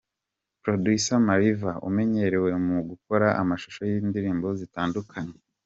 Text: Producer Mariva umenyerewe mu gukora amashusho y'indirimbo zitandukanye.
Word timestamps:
Producer 0.63 1.17
Mariva 1.27 1.71
umenyerewe 1.87 2.49
mu 2.65 2.77
gukora 2.89 3.27
amashusho 3.41 3.81
y'indirimbo 3.91 4.47
zitandukanye. 4.59 5.37